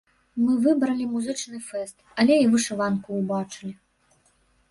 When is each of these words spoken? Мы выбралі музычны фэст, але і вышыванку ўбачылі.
Мы 0.43 0.53
выбралі 0.61 1.03
музычны 1.09 1.59
фэст, 1.67 1.97
але 2.23 2.33
і 2.43 2.49
вышыванку 2.53 3.09
ўбачылі. 3.19 3.73